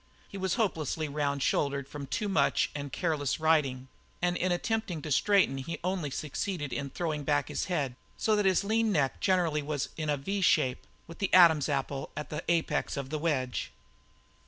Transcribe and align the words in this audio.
He 0.27 0.37
was 0.39 0.55
hopelessly 0.55 1.07
round 1.07 1.43
shouldered 1.43 1.87
from 1.87 2.07
much 2.27 2.71
and 2.73 2.91
careless 2.91 3.39
riding, 3.39 3.87
and 4.19 4.35
in 4.35 4.51
attempting 4.51 5.03
to 5.03 5.11
straighten 5.11 5.59
he 5.59 5.77
only 5.83 6.09
succeeded 6.09 6.73
in 6.73 6.89
throwing 6.89 7.23
back 7.23 7.49
his 7.49 7.65
head, 7.65 7.95
so 8.17 8.35
that 8.35 8.45
his 8.47 8.63
lean 8.63 8.91
neck 8.91 9.19
generally 9.19 9.61
was 9.61 9.89
in 9.97 10.09
a 10.09 10.17
V 10.17 10.41
shape 10.41 10.87
with 11.05 11.19
the 11.19 11.31
Adam's 11.35 11.69
apple 11.69 12.09
as 12.17 12.25
the 12.29 12.43
apex 12.49 12.97
of 12.97 13.11
the 13.11 13.19
wedge. 13.19 13.71